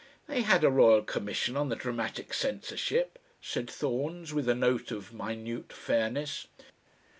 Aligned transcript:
"They 0.25 0.41
had 0.41 0.63
a 0.63 0.71
Royal 0.71 1.03
Commission 1.03 1.55
on 1.55 1.69
the 1.69 1.75
Dramatic 1.75 2.33
Censorship," 2.33 3.19
said 3.39 3.69
Thorns, 3.69 4.33
with 4.33 4.49
a 4.49 4.55
note 4.55 4.89
of 4.89 5.13
minute 5.13 5.71
fairness. 5.71 6.47